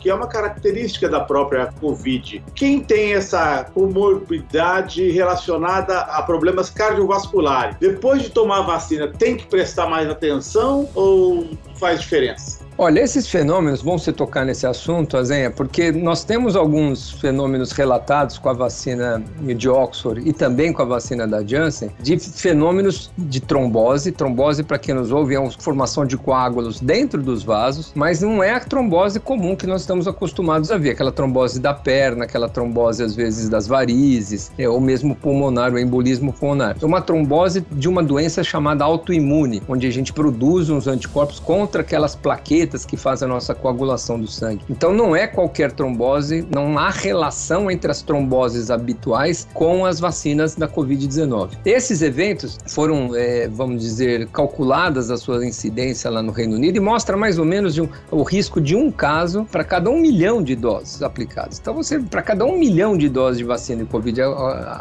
que 0.00 0.10
é 0.10 0.14
uma 0.14 0.26
característica 0.26 1.08
da 1.08 1.20
própria 1.20 1.66
Covid. 1.80 2.42
Quem 2.54 2.80
tem 2.80 3.14
essa 3.14 3.64
comorbidade 3.64 5.10
relacionada 5.10 6.00
a 6.00 6.22
problemas 6.22 6.70
cardiovasculares, 6.70 7.76
depois 7.78 8.22
de 8.22 8.30
tomar 8.30 8.58
a 8.58 8.62
vacina, 8.62 9.08
tem 9.08 9.36
que 9.36 9.46
prestar 9.46 9.86
mais 9.86 10.08
atenção 10.08 10.88
ou 10.94 11.46
faz 11.78 12.00
diferença? 12.00 12.66
Olha, 12.78 13.00
esses 13.00 13.26
fenômenos, 13.26 13.80
vão 13.80 13.96
se 13.96 14.12
tocar 14.12 14.44
nesse 14.44 14.66
assunto, 14.66 15.16
Azenha, 15.16 15.50
porque 15.50 15.90
nós 15.90 16.24
temos 16.24 16.54
alguns 16.54 17.12
fenômenos 17.12 17.72
relatados 17.72 18.36
com 18.36 18.50
a 18.50 18.52
vacina 18.52 19.24
de 19.40 19.66
Oxford 19.66 20.28
e 20.28 20.30
também 20.30 20.74
com 20.74 20.82
a 20.82 20.84
vacina 20.84 21.26
da 21.26 21.42
Janssen, 21.42 21.90
de 21.98 22.18
fenômenos 22.18 23.10
de 23.16 23.40
trombose. 23.40 24.12
Trombose, 24.12 24.62
para 24.62 24.78
quem 24.78 24.94
nos 24.94 25.10
ouve, 25.10 25.34
é 25.34 25.40
uma 25.40 25.50
formação 25.52 26.04
de 26.04 26.18
coágulos 26.18 26.78
dentro 26.78 27.22
dos 27.22 27.42
vasos, 27.42 27.92
mas 27.94 28.20
não 28.20 28.42
é 28.42 28.50
a 28.50 28.60
trombose 28.60 29.18
comum 29.20 29.56
que 29.56 29.66
nós 29.66 29.80
estamos 29.80 30.06
acostumados 30.06 30.70
a 30.70 30.76
ver, 30.76 30.90
aquela 30.90 31.12
trombose 31.12 31.58
da 31.58 31.72
perna, 31.72 32.24
aquela 32.24 32.46
trombose 32.48 33.02
às 33.02 33.16
vezes 33.16 33.48
das 33.48 33.66
varizes, 33.66 34.52
é, 34.58 34.68
ou 34.68 34.82
mesmo 34.82 35.14
pulmonar, 35.14 35.72
o 35.72 35.78
embolismo 35.78 36.30
pulmonar. 36.30 36.76
É 36.80 36.84
uma 36.84 37.00
trombose 37.00 37.64
de 37.72 37.88
uma 37.88 38.02
doença 38.02 38.44
chamada 38.44 38.84
autoimune, 38.84 39.62
onde 39.66 39.86
a 39.86 39.90
gente 39.90 40.12
produz 40.12 40.68
uns 40.68 40.86
anticorpos 40.86 41.40
contra 41.40 41.65
aquelas 41.74 42.14
plaquetas 42.14 42.46
plaquetas 42.46 42.84
que 42.84 42.96
fazem 42.96 43.26
a 43.26 43.28
nossa 43.28 43.54
coagulação 43.54 44.20
do 44.20 44.26
sangue. 44.26 44.64
Então 44.68 44.92
não 44.92 45.16
é 45.16 45.26
qualquer 45.26 45.72
trombose, 45.72 46.46
não 46.54 46.78
há 46.78 46.90
relação 46.90 47.70
entre 47.70 47.90
as 47.90 48.02
tromboses 48.02 48.70
habituais 48.70 49.48
com 49.52 49.84
as 49.84 49.98
vacinas 49.98 50.54
da 50.54 50.68
Covid-19. 50.68 51.50
Esses 51.64 52.02
eventos 52.02 52.58
foram, 52.66 53.14
é, 53.14 53.48
vamos 53.48 53.82
dizer, 53.82 54.28
calculadas 54.28 55.10
a 55.10 55.16
sua 55.16 55.44
incidência 55.44 56.10
lá 56.10 56.22
no 56.22 56.32
Reino 56.32 56.56
Unido 56.56 56.76
e 56.76 56.80
mostra 56.80 57.16
mais 57.16 57.38
ou 57.38 57.44
menos 57.44 57.78
um, 57.78 57.88
o 58.10 58.22
risco 58.22 58.60
de 58.60 58.76
um 58.76 58.90
caso 58.90 59.46
para 59.50 59.64
cada 59.64 59.90
um 59.90 60.00
milhão 60.00 60.42
de 60.42 60.54
doses 60.54 61.02
aplicadas. 61.02 61.58
Então 61.58 61.74
você, 61.74 61.98
para 61.98 62.22
cada 62.22 62.44
um 62.44 62.58
milhão 62.58 62.96
de 62.96 63.08
doses 63.08 63.38
de 63.38 63.44
vacina 63.44 63.82
de 63.82 63.90
Covid 63.90 64.20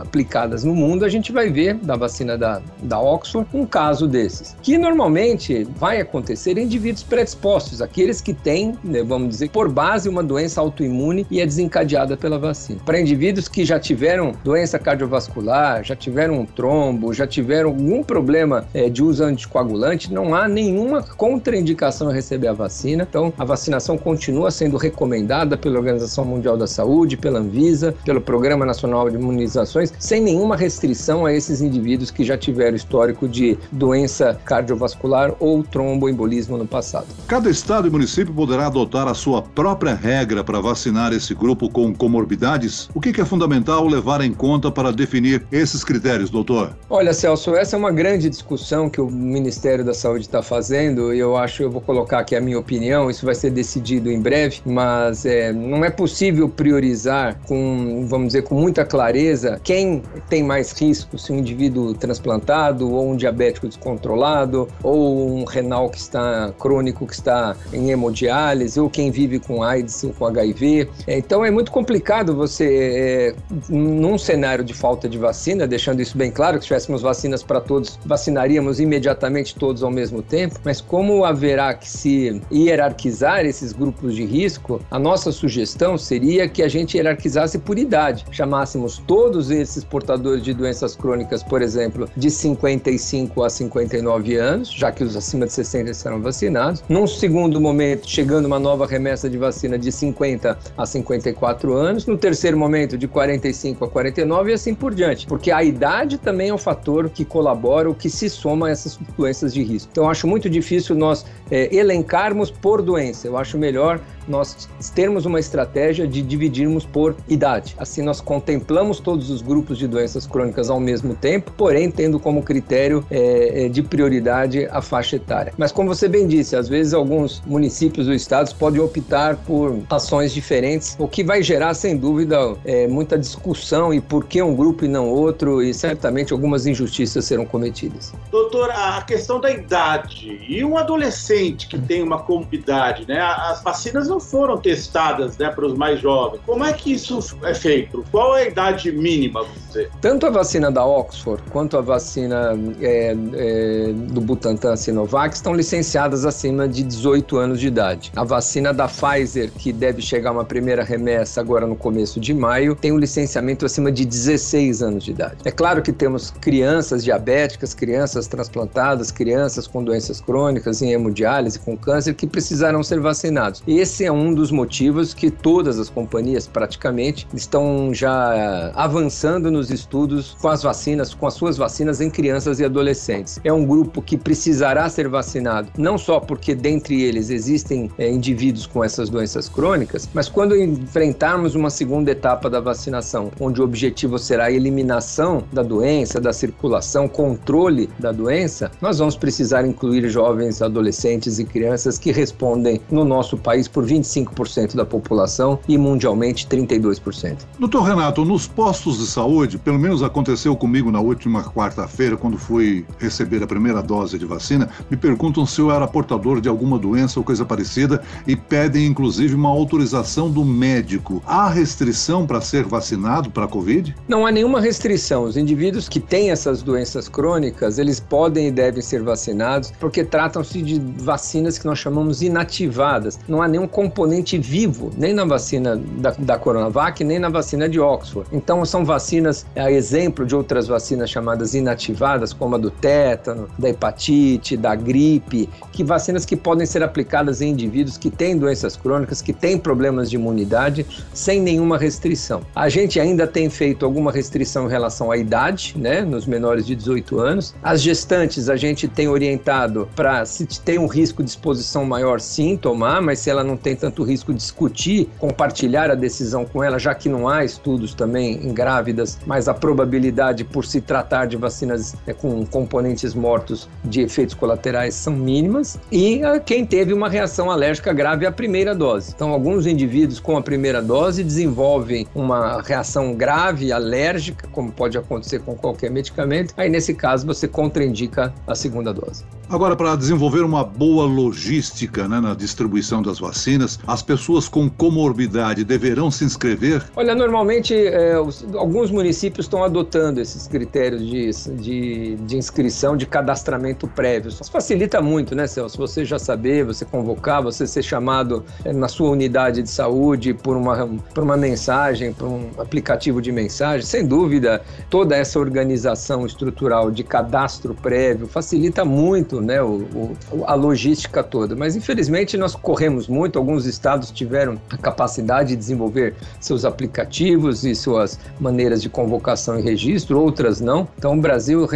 aplicadas 0.01 0.63
no 0.63 0.75
mundo, 0.75 1.03
a 1.03 1.09
gente 1.09 1.31
vai 1.31 1.49
ver 1.49 1.75
da 1.75 1.95
vacina 1.95 2.37
da, 2.37 2.61
da 2.83 2.99
Oxford 2.99 3.47
um 3.53 3.65
caso 3.65 4.07
desses, 4.07 4.55
que 4.61 4.77
normalmente 4.77 5.63
vai 5.77 5.99
acontecer 5.99 6.57
em 6.57 6.67
indivíduos 6.75 7.03
predispostos, 7.03 7.81
aqueles 7.81 8.19
que 8.19 8.33
têm, 8.33 8.77
né, 8.83 9.01
vamos 9.01 9.29
dizer, 9.29 9.49
por 9.49 9.69
base 9.69 10.09
uma 10.09 10.21
doença 10.21 10.59
autoimune 10.59 11.25
e 11.31 11.39
é 11.39 11.45
desencadeada 11.45 12.17
pela 12.17 12.37
vacina. 12.37 12.79
Para 12.85 12.99
indivíduos 12.99 13.47
que 13.47 13.63
já 13.63 13.79
tiveram 13.79 14.33
doença 14.43 14.77
cardiovascular, 14.77 15.83
já 15.83 15.95
tiveram 15.95 16.41
um 16.41 16.45
trombo, 16.45 17.13
já 17.13 17.25
tiveram 17.25 17.69
algum 17.69 18.03
problema 18.03 18.65
é, 18.73 18.89
de 18.89 19.01
uso 19.01 19.23
anticoagulante, 19.23 20.11
não 20.13 20.35
há 20.35 20.47
nenhuma 20.47 21.01
contraindicação 21.01 22.09
a 22.09 22.13
receber 22.13 22.49
a 22.49 22.53
vacina. 22.53 23.07
Então, 23.09 23.33
a 23.37 23.45
vacinação 23.45 23.97
continua 23.97 24.51
sendo 24.51 24.75
recomendada 24.75 25.57
pela 25.57 25.77
Organização 25.77 26.25
Mundial 26.25 26.57
da 26.57 26.67
Saúde, 26.67 27.15
pela 27.15 27.39
Anvisa, 27.39 27.95
pelo 28.03 28.19
Programa 28.19 28.65
Nacional 28.65 29.09
de 29.09 29.15
Imunizações, 29.15 29.93
sem 29.97 30.21
nenhuma 30.21 30.57
restrição 30.57 31.25
a 31.25 31.33
esses 31.33 31.61
indivíduos 31.61 32.11
que 32.11 32.23
já 32.23 32.37
tiveram 32.37 32.75
histórico 32.75 33.27
de 33.27 33.57
doença 33.71 34.37
cardiovascular 34.43 35.33
ou 35.39 35.63
tromboembolismo 35.63 36.57
no 36.57 36.64
passado. 36.67 37.07
Cada 37.27 37.49
estado 37.49 37.87
e 37.87 37.91
município 37.91 38.33
poderá 38.33 38.67
adotar 38.67 39.07
a 39.07 39.13
sua 39.13 39.41
própria 39.41 39.93
regra 39.93 40.43
para 40.43 40.59
vacinar 40.59 41.13
esse 41.13 41.33
grupo 41.33 41.69
com 41.69 41.93
comorbidades? 41.93 42.89
O 42.93 43.01
que 43.01 43.19
é 43.19 43.25
fundamental 43.25 43.87
levar 43.87 44.21
em 44.21 44.33
conta 44.33 44.71
para 44.71 44.91
definir 44.91 45.45
esses 45.51 45.83
critérios, 45.83 46.29
doutor? 46.29 46.75
Olha, 46.89 47.13
Celso, 47.13 47.55
essa 47.55 47.75
é 47.75 47.79
uma 47.79 47.91
grande 47.91 48.29
discussão 48.29 48.89
que 48.89 48.99
o 49.01 49.09
Ministério 49.09 49.83
da 49.83 49.93
Saúde 49.93 50.25
está 50.25 50.41
fazendo 50.41 51.13
e 51.13 51.19
eu 51.19 51.37
acho, 51.37 51.63
eu 51.63 51.71
vou 51.71 51.81
colocar 51.81 52.19
aqui 52.19 52.35
a 52.35 52.41
minha 52.41 52.59
opinião, 52.59 53.09
isso 53.09 53.25
vai 53.25 53.35
ser 53.35 53.51
decidido 53.51 54.11
em 54.11 54.19
breve, 54.19 54.61
mas 54.65 55.25
é, 55.25 55.51
não 55.51 55.83
é 55.83 55.89
possível 55.89 56.49
priorizar 56.49 57.39
com, 57.47 58.05
vamos 58.07 58.27
dizer, 58.27 58.43
com 58.43 58.55
muita 58.55 58.85
clareza 58.85 59.59
quem 59.63 60.01
tem 60.29 60.43
mais 60.43 60.71
risco, 60.71 61.17
se 61.17 61.31
um 61.31 61.37
indivíduo 61.37 61.93
transplantado 61.93 62.91
ou 62.91 63.11
um 63.11 63.15
diabético 63.15 63.67
descontrolado 63.67 64.67
ou 64.83 65.39
um 65.39 65.43
renal 65.45 65.89
que 65.89 65.97
está 65.97 66.53
crônico, 66.55 67.05
que 67.05 67.13
está 67.13 67.55
em 67.73 67.91
hemodiálise 67.91 68.79
ou 68.79 68.89
quem 68.89 69.11
vive 69.11 69.39
com 69.39 69.63
AIDS 69.63 70.03
ou 70.03 70.13
com 70.13 70.25
HIV. 70.25 70.89
É, 71.07 71.17
então 71.17 71.43
é 71.43 71.51
muito 71.51 71.71
complicado 71.71 72.35
você, 72.35 72.65
é, 72.65 73.35
num 73.69 74.17
cenário 74.17 74.63
de 74.63 74.73
falta 74.73 75.07
de 75.07 75.17
vacina, 75.17 75.67
deixando 75.67 76.01
isso 76.01 76.17
bem 76.17 76.31
claro, 76.31 76.57
que 76.57 76.63
se 76.63 76.67
tivéssemos 76.67 77.01
vacinas 77.01 77.43
para 77.43 77.59
todos, 77.59 77.99
vacinaríamos 78.05 78.79
imediatamente 78.79 79.55
todos 79.55 79.83
ao 79.83 79.91
mesmo 79.91 80.21
tempo, 80.21 80.59
mas 80.63 80.81
como 80.81 81.25
haverá 81.25 81.73
que 81.73 81.89
se 81.89 82.41
hierarquizar 82.51 83.45
esses 83.45 83.73
grupos 83.73 84.15
de 84.15 84.25
risco, 84.25 84.81
a 84.89 84.99
nossa 84.99 85.31
sugestão 85.31 85.97
seria 85.97 86.47
que 86.47 86.63
a 86.63 86.67
gente 86.67 86.97
hierarquizasse 86.97 87.59
por 87.59 87.77
idade, 87.77 88.25
chamássemos 88.31 89.01
todos 89.07 89.51
esses 89.51 89.83
portadores 89.83 90.43
de 90.43 90.53
doenças 90.53 90.95
crônicas, 90.95 91.43
por 91.43 91.61
exemplo, 91.61 92.09
de 92.15 92.29
55 92.29 93.43
a 93.43 93.49
59 93.49 94.35
anos, 94.35 94.71
já 94.71 94.91
que 94.91 95.03
os 95.03 95.15
acima 95.15 95.45
de 95.45 95.53
60 95.53 95.93
serão 95.93 96.21
vacinados. 96.21 96.44
Num 96.87 97.07
segundo 97.07 97.59
momento, 97.59 98.09
chegando 98.09 98.45
uma 98.45 98.59
nova 98.59 98.85
remessa 98.85 99.29
de 99.29 99.37
vacina 99.37 99.77
de 99.77 99.91
50 99.91 100.57
a 100.77 100.85
54 100.85 101.73
anos. 101.73 102.05
No 102.05 102.17
terceiro 102.17 102.57
momento, 102.57 102.97
de 102.97 103.07
45 103.07 103.85
a 103.85 103.89
49 103.89 104.51
e 104.51 104.53
assim 104.53 104.73
por 104.73 104.93
diante. 104.93 105.25
Porque 105.25 105.51
a 105.51 105.63
idade 105.63 106.17
também 106.17 106.49
é 106.49 106.53
um 106.53 106.57
fator 106.57 107.09
que 107.09 107.25
colabora, 107.25 107.89
o 107.89 107.95
que 107.95 108.09
se 108.09 108.29
soma 108.29 108.67
a 108.67 108.71
essas 108.71 108.97
doenças 109.17 109.53
de 109.53 109.63
risco. 109.63 109.89
Então, 109.91 110.09
acho 110.09 110.27
muito 110.27 110.49
difícil 110.49 110.95
nós 110.95 111.25
é, 111.49 111.73
elencarmos 111.75 112.49
por 112.49 112.81
doença. 112.81 113.27
Eu 113.27 113.37
acho 113.37 113.57
melhor 113.57 113.99
nós 114.27 114.67
termos 114.93 115.25
uma 115.25 115.39
estratégia 115.39 116.07
de 116.07 116.21
dividirmos 116.21 116.85
por 116.85 117.15
idade. 117.27 117.75
Assim, 117.77 118.01
nós 118.01 118.19
contemplamos 118.21 118.99
todos 118.99 119.29
os 119.29 119.41
grupos 119.41 119.77
de 119.77 119.87
doenças 119.87 120.25
crônicas 120.25 120.69
ao 120.69 120.79
mesmo 120.79 121.13
tempo, 121.13 121.51
porém 121.55 121.91
tendo 121.91 122.19
como 122.19 122.41
critério 122.41 123.05
é, 123.09 123.69
de 123.69 123.81
prioridade 123.83 124.65
a 124.71 124.81
faixa 124.81 125.15
etária. 125.15 125.53
Mas 125.57 125.71
como 125.71 125.93
você 125.93 126.07
bem 126.07 126.27
disse, 126.27 126.34
às 126.39 126.67
vezes 126.67 126.93
alguns 126.93 127.41
municípios 127.45 128.07
ou 128.07 128.13
estados 128.13 128.53
podem 128.53 128.81
optar 128.81 129.35
por 129.37 129.79
ações 129.89 130.33
diferentes, 130.33 130.95
o 130.99 131.07
que 131.07 131.23
vai 131.23 131.41
gerar, 131.41 131.73
sem 131.73 131.97
dúvida, 131.97 132.55
é, 132.65 132.87
muita 132.87 133.17
discussão 133.17 133.93
e 133.93 134.01
por 134.01 134.25
que 134.25 134.41
um 134.41 134.55
grupo 134.55 134.85
e 134.85 134.87
não 134.87 135.09
outro, 135.09 135.61
e 135.61 135.73
certamente 135.73 136.33
algumas 136.33 136.65
injustiças 136.65 137.25
serão 137.25 137.45
cometidas. 137.45 138.13
Doutor, 138.31 138.69
a 138.71 139.01
questão 139.01 139.39
da 139.39 139.51
idade 139.51 140.41
e 140.47 140.63
um 140.63 140.77
adolescente 140.77 141.67
que 141.67 141.79
tem 141.79 142.03
uma 142.03 142.19
comorbidade, 142.19 143.05
né? 143.07 143.19
As 143.19 143.63
vacinas 143.63 144.07
não 144.07 144.19
foram 144.19 144.57
testadas 144.57 145.37
né, 145.37 145.49
para 145.49 145.65
os 145.65 145.73
mais 145.73 145.99
jovens. 145.99 146.41
Como 146.45 146.63
é 146.63 146.73
que 146.73 146.93
isso 146.93 147.19
é 147.43 147.53
feito? 147.53 148.03
Qual 148.11 148.37
é 148.37 148.43
a 148.43 148.47
idade 148.47 148.91
mínima, 148.91 149.43
você? 149.43 149.89
Tanto 150.01 150.25
a 150.25 150.29
vacina 150.29 150.71
da 150.71 150.85
Oxford 150.85 151.41
quanto 151.51 151.77
a 151.77 151.81
vacina 151.81 152.53
é, 152.81 153.15
é, 153.33 153.93
do 153.93 154.21
Butantan 154.21 154.75
Sinovac 154.75 155.35
estão 155.35 155.53
licenciadas 155.53 156.24
acima 156.27 156.67
de 156.67 156.83
18 156.83 157.37
anos 157.37 157.59
de 157.59 157.67
idade. 157.67 158.11
A 158.15 158.23
vacina 158.23 158.73
da 158.73 158.87
Pfizer, 158.87 159.51
que 159.51 159.71
deve 159.71 160.01
chegar 160.01 160.31
uma 160.31 160.45
primeira 160.45 160.83
remessa 160.83 161.41
agora 161.41 161.65
no 161.67 161.75
começo 161.75 162.19
de 162.19 162.33
maio, 162.33 162.75
tem 162.75 162.91
um 162.91 162.97
licenciamento 162.97 163.65
acima 163.65 163.91
de 163.91 164.05
16 164.05 164.81
anos 164.81 165.03
de 165.03 165.11
idade. 165.11 165.37
É 165.45 165.51
claro 165.51 165.81
que 165.81 165.91
temos 165.91 166.31
crianças 166.31 167.03
diabéticas, 167.03 167.73
crianças 167.73 168.27
transplantadas, 168.27 169.11
crianças 169.11 169.67
com 169.67 169.83
doenças 169.83 170.21
crônicas, 170.21 170.81
em 170.81 170.91
hemodiálise, 170.91 171.59
com 171.59 171.77
câncer, 171.77 172.13
que 172.13 172.27
precisarão 172.27 172.83
ser 172.83 172.99
vacinados. 172.99 173.61
Esse 173.67 174.05
é 174.05 174.11
um 174.11 174.33
dos 174.33 174.51
motivos 174.51 175.13
que 175.13 175.29
todas 175.29 175.79
as 175.79 175.89
companhias, 175.89 176.47
praticamente, 176.47 177.27
estão 177.33 177.93
já 177.93 178.71
avançando 178.73 179.51
nos 179.51 179.69
estudos 179.71 180.35
com 180.41 180.47
as 180.47 180.63
vacinas, 180.63 181.13
com 181.13 181.27
as 181.27 181.33
suas 181.33 181.57
vacinas 181.57 182.01
em 182.01 182.09
crianças 182.09 182.59
e 182.59 182.65
adolescentes. 182.65 183.39
É 183.43 183.51
um 183.51 183.65
grupo 183.65 184.01
que 184.01 184.17
precisará 184.17 184.87
ser 184.89 185.07
vacinado, 185.07 185.69
não 185.77 185.97
só 186.05 186.19
porque 186.19 186.53
dentre 186.53 187.01
eles 187.01 187.31
existem 187.31 187.89
é, 187.97 188.07
indivíduos 188.07 188.67
com 188.67 188.83
essas 188.83 189.09
doenças 189.09 189.49
crônicas, 189.49 190.07
mas 190.13 190.29
quando 190.29 190.55
enfrentarmos 190.55 191.55
uma 191.55 191.71
segunda 191.71 192.11
etapa 192.11 192.47
da 192.47 192.59
vacinação, 192.59 193.31
onde 193.39 193.59
o 193.59 193.63
objetivo 193.63 194.19
será 194.19 194.45
a 194.45 194.51
eliminação 194.51 195.43
da 195.51 195.63
doença, 195.63 196.21
da 196.21 196.31
circulação, 196.31 197.07
controle 197.07 197.89
da 197.97 198.11
doença, 198.11 198.71
nós 198.79 198.99
vamos 198.99 199.15
precisar 199.15 199.65
incluir 199.65 200.07
jovens, 200.07 200.61
adolescentes 200.61 201.39
e 201.39 201.43
crianças 201.43 201.97
que 201.97 202.11
respondem 202.11 202.79
no 202.91 203.03
nosso 203.03 203.35
país 203.35 203.67
por 203.67 203.83
25% 203.83 204.75
da 204.75 204.85
população 204.85 205.57
e 205.67 205.75
mundialmente 205.75 206.45
32%. 206.45 207.39
Doutor 207.57 207.81
Renato, 207.81 208.23
nos 208.23 208.45
postos 208.45 208.99
de 208.99 209.07
saúde, 209.07 209.57
pelo 209.57 209.79
menos 209.79 210.03
aconteceu 210.03 210.55
comigo 210.55 210.91
na 210.91 210.99
última 210.99 211.43
quarta-feira, 211.43 212.15
quando 212.15 212.37
fui 212.37 212.85
receber 212.99 213.41
a 213.41 213.47
primeira 213.47 213.81
dose 213.81 214.19
de 214.19 214.25
vacina, 214.25 214.69
me 214.87 214.95
perguntam 214.95 215.47
se 215.47 215.59
eu 215.59 215.71
era 215.71 215.94
portador 215.95 216.41
de 216.41 216.49
alguma 216.49 216.77
doença 216.77 217.17
ou 217.21 217.23
coisa 217.23 217.45
parecida 217.45 218.01
e 218.27 218.35
pedem 218.35 218.85
inclusive 218.85 219.33
uma 219.33 219.47
autorização 219.47 220.29
do 220.29 220.43
médico. 220.43 221.23
Há 221.25 221.47
restrição 221.47 222.27
para 222.27 222.41
ser 222.41 222.65
vacinado 222.65 223.31
para 223.31 223.45
a 223.45 223.47
Covid? 223.47 223.95
Não 224.05 224.25
há 224.25 224.31
nenhuma 224.31 224.59
restrição. 224.59 225.23
Os 225.23 225.37
indivíduos 225.37 225.87
que 225.87 226.01
têm 226.01 226.31
essas 226.31 226.61
doenças 226.61 227.07
crônicas, 227.07 227.79
eles 227.79 228.01
podem 228.01 228.49
e 228.49 228.51
devem 228.51 228.81
ser 228.81 229.03
vacinados 229.03 229.71
porque 229.79 230.03
tratam-se 230.03 230.61
de 230.61 230.81
vacinas 231.01 231.57
que 231.57 231.65
nós 231.65 231.79
chamamos 231.79 232.21
inativadas. 232.21 233.17
Não 233.25 233.41
há 233.41 233.47
nenhum 233.47 233.65
componente 233.67 234.37
vivo, 234.37 234.91
nem 234.97 235.13
na 235.13 235.23
vacina 235.23 235.77
da, 235.77 236.11
da 236.11 236.37
Coronavac, 236.37 237.05
nem 237.05 237.19
na 237.19 237.29
vacina 237.29 237.69
de 237.69 237.79
Oxford. 237.79 238.27
Então, 238.33 238.65
são 238.65 238.83
vacinas, 238.83 239.45
a 239.55 239.71
exemplo 239.71 240.25
de 240.25 240.35
outras 240.35 240.67
vacinas 240.67 241.09
chamadas 241.09 241.53
inativadas, 241.53 242.33
como 242.33 242.55
a 242.55 242.57
do 242.57 242.69
tétano, 242.69 243.47
da 243.57 243.69
hepatite, 243.69 244.57
da 244.57 244.75
gripe, 244.75 245.47
que 245.71 245.84
vacinas 245.85 246.25
que 246.25 246.35
podem 246.35 246.65
ser 246.65 246.83
aplicadas 246.83 247.41
em 247.41 247.49
indivíduos 247.51 247.97
que 247.97 248.09
têm 248.09 248.37
doenças 248.37 248.75
crônicas, 248.75 249.21
que 249.21 249.33
têm 249.33 249.57
problemas 249.57 250.09
de 250.09 250.15
imunidade, 250.15 250.85
sem 251.13 251.41
nenhuma 251.41 251.77
restrição. 251.77 252.41
A 252.55 252.69
gente 252.69 252.99
ainda 252.99 253.27
tem 253.27 253.49
feito 253.49 253.85
alguma 253.85 254.11
restrição 254.11 254.67
em 254.67 254.69
relação 254.69 255.11
à 255.11 255.17
idade, 255.17 255.75
né, 255.77 256.01
nos 256.01 256.25
menores 256.25 256.65
de 256.65 256.75
18 256.75 257.19
anos. 257.19 257.53
As 257.63 257.81
gestantes, 257.81 258.49
a 258.49 258.55
gente 258.55 258.87
tem 258.87 259.07
orientado 259.07 259.87
para, 259.95 260.25
se 260.25 260.45
tem 260.61 260.77
um 260.77 260.87
risco 260.87 261.23
de 261.23 261.29
exposição 261.29 261.85
maior, 261.85 262.19
sim, 262.19 262.57
tomar, 262.57 263.01
mas 263.01 263.19
se 263.19 263.29
ela 263.29 263.43
não 263.43 263.57
tem 263.57 263.75
tanto 263.75 264.03
risco 264.03 264.33
discutir, 264.33 265.09
compartilhar 265.19 265.91
a 265.91 265.95
decisão 265.95 266.45
com 266.45 266.63
ela, 266.63 266.79
já 266.79 266.93
que 266.93 267.09
não 267.09 267.27
há 267.27 267.43
estudos 267.43 267.93
também 267.93 268.45
em 268.45 268.53
grávidas, 268.53 269.17
mas 269.25 269.47
a 269.47 269.53
probabilidade 269.53 270.43
por 270.43 270.65
se 270.65 270.81
tratar 270.81 271.25
de 271.25 271.37
vacinas 271.37 271.95
é, 272.07 272.13
com 272.13 272.45
componentes 272.45 273.13
mortos 273.13 273.69
de 273.83 274.01
efeitos 274.01 274.35
colaterais 274.35 274.95
são 274.95 275.13
mínimas, 275.13 275.74
e 275.91 276.23
a, 276.23 276.39
quem 276.39 276.65
teve 276.65 276.93
uma 276.93 277.09
reação 277.09 277.49
alérgica 277.49 277.93
grave 277.93 278.25
à 278.25 278.31
primeira 278.31 278.73
dose. 278.73 279.11
Então, 279.15 279.29
alguns 279.29 279.65
indivíduos 279.65 280.19
com 280.19 280.37
a 280.37 280.41
primeira 280.41 280.81
dose 280.81 281.23
desenvolvem 281.23 282.07
uma 282.13 282.61
reação 282.61 283.13
grave, 283.13 283.71
alérgica, 283.71 284.47
como 284.51 284.71
pode 284.71 284.97
acontecer 284.97 285.39
com 285.39 285.55
qualquer 285.55 285.91
medicamento, 285.91 286.53
aí 286.57 286.69
nesse 286.69 286.93
caso 286.93 287.25
você 287.25 287.47
contraindica 287.47 288.33
a 288.47 288.55
segunda 288.55 288.93
dose. 288.93 289.23
Agora, 289.47 289.75
para 289.75 289.95
desenvolver 289.95 290.41
uma 290.41 290.63
boa 290.63 291.05
logística 291.05 292.07
né, 292.07 292.19
na 292.19 292.33
distribuição 292.33 293.01
das 293.01 293.19
vacinas, 293.19 293.79
as 293.85 294.01
pessoas 294.01 294.47
com 294.47 294.67
comorbidade 294.69 295.63
deverão 295.63 296.09
se 296.09 296.23
inscrever? 296.23 296.83
Olha, 296.95 297.13
normalmente 297.13 297.75
é, 297.75 298.19
os, 298.19 298.43
alguns 298.55 298.89
municípios 298.89 299.45
estão 299.45 299.63
adotando 299.63 300.19
esses 300.19 300.47
critérios 300.47 301.05
de, 301.05 301.29
de, 301.55 302.15
de, 302.15 302.37
inscrição, 302.37 302.97
de 302.97 303.05
cadastramento 303.05 303.87
prévio. 303.87 304.29
Isso 304.29 304.43
facilita 304.51 305.01
muito, 305.01 305.35
né, 305.35 305.45
Celso? 305.45 305.64
Celso, 305.65 305.77
você 305.77 306.05
já 306.05 306.17
saber, 306.17 306.63
você 306.63 306.85
convocar, 306.85 307.41
você 307.41 307.65
ser 307.67 307.83
chamado 307.83 308.43
eh, 308.63 308.71
na 308.71 308.87
sua 308.87 309.09
unidade 309.09 309.61
de 309.61 309.69
saúde 309.69 310.33
por 310.33 310.55
uma, 310.55 310.87
por 311.13 311.23
uma 311.23 311.35
mensagem, 311.35 312.13
por 312.13 312.27
um 312.27 312.49
aplicativo 312.57 313.21
de 313.21 313.31
mensagem, 313.31 313.85
sem 313.85 314.05
dúvida, 314.05 314.61
toda 314.89 315.15
essa 315.15 315.39
organização 315.39 316.25
estrutural 316.25 316.91
de 316.91 317.03
cadastro 317.03 317.73
prévio 317.73 318.27
facilita 318.27 318.85
muito 318.85 319.41
né, 319.41 319.61
o, 319.61 319.85
o, 320.31 320.43
a 320.45 320.53
logística 320.53 321.23
toda. 321.23 321.55
Mas 321.55 321.75
infelizmente 321.75 322.37
nós 322.37 322.55
corremos 322.55 323.07
muito, 323.07 323.37
alguns 323.39 323.65
estados 323.65 324.11
tiveram 324.11 324.59
a 324.69 324.77
capacidade 324.77 325.49
de 325.49 325.55
desenvolver 325.55 326.15
seus 326.39 326.65
aplicativos 326.65 327.63
e 327.65 327.75
suas 327.75 328.19
maneiras 328.39 328.81
de 328.81 328.89
convocação 328.89 329.59
e 329.59 329.61
registro, 329.61 330.19
outras 330.19 330.61
não. 330.61 330.87
Então 330.97 331.13
o 331.13 331.21
Brasil, 331.21 331.67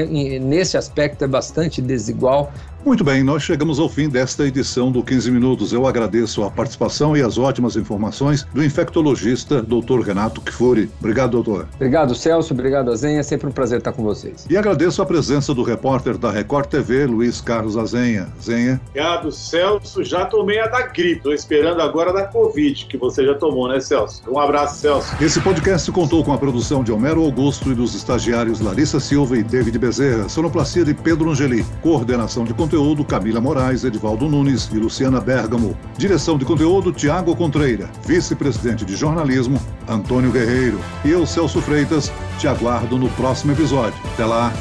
nesse 0.41 0.77
aspecto, 0.77 1.23
é 1.23 1.27
bastante 1.27 1.81
desigual 1.81 2.51
muito 2.85 3.03
bem, 3.03 3.23
nós 3.23 3.43
chegamos 3.43 3.79
ao 3.79 3.89
fim 3.89 4.09
desta 4.09 4.45
edição 4.45 4.91
do 4.91 5.03
15 5.03 5.29
Minutos. 5.31 5.73
Eu 5.73 5.85
agradeço 5.85 6.43
a 6.43 6.49
participação 6.49 7.15
e 7.15 7.21
as 7.21 7.37
ótimas 7.37 7.75
informações 7.75 8.45
do 8.53 8.63
infectologista 8.63 9.61
Dr. 9.61 9.99
Renato 9.99 10.41
Kifuri. 10.41 10.89
Obrigado, 10.99 11.31
doutor. 11.31 11.67
Obrigado, 11.75 12.15
Celso. 12.15 12.53
Obrigado, 12.53 12.89
Azenha. 12.89 13.21
Sempre 13.21 13.47
um 13.47 13.51
prazer 13.51 13.79
estar 13.79 13.91
com 13.91 14.01
vocês. 14.03 14.45
E 14.49 14.57
agradeço 14.57 15.01
a 15.01 15.05
presença 15.05 15.53
do 15.53 15.61
repórter 15.61 16.17
da 16.17 16.31
Record 16.31 16.67
TV, 16.67 17.05
Luiz 17.05 17.41
Carlos 17.41 17.77
Azenha. 17.77 18.29
Azenha. 18.39 18.79
Obrigado, 18.89 19.31
Celso. 19.31 20.03
Já 20.03 20.25
tomei 20.25 20.59
a 20.59 20.67
da 20.67 20.83
gripe. 20.83 21.17
Estou 21.17 21.33
esperando 21.33 21.81
agora 21.81 22.13
da 22.13 22.23
Covid, 22.23 22.85
que 22.85 22.97
você 22.97 23.25
já 23.25 23.35
tomou, 23.35 23.67
né, 23.67 23.79
Celso? 23.79 24.23
Um 24.27 24.39
abraço, 24.39 24.79
Celso. 24.79 25.15
Esse 25.21 25.41
podcast 25.41 25.91
contou 25.91 26.23
com 26.23 26.31
a 26.31 26.37
produção 26.37 26.83
de 26.83 26.91
Homero 26.91 27.23
Augusto 27.23 27.71
e 27.71 27.75
dos 27.75 27.93
estagiários 27.93 28.61
Larissa 28.61 28.99
Silva 28.99 29.37
e 29.37 29.43
David 29.43 29.77
Bezerra, 29.77 30.29
sonoplastia 30.29 30.85
de 30.85 30.93
Pedro 30.93 31.29
Angeli, 31.29 31.65
coordenação 31.81 32.45
de 32.45 32.53
conteúdo 32.53 32.68
conteúdo 32.69 33.03
Camila 33.03 33.41
Moraes, 33.41 33.83
Edivaldo 33.83 34.29
Nunes 34.29 34.69
e 34.71 34.77
Luciana 34.77 35.19
Bergamo. 35.19 35.75
Direção 35.97 36.37
de 36.37 36.45
conteúdo 36.45 36.91
Tiago 36.91 37.35
Contreira. 37.35 37.89
Vice-presidente 38.05 38.85
de 38.85 38.95
jornalismo 38.95 39.59
Antônio 39.87 40.31
Guerreiro. 40.31 40.79
E 41.03 41.09
eu, 41.09 41.25
Celso 41.25 41.63
Freitas, 41.63 42.11
te 42.37 42.47
aguardo 42.47 42.95
no 42.95 43.09
próximo 43.09 43.53
episódio. 43.53 43.99
Até 44.13 44.23
lá! 44.23 44.53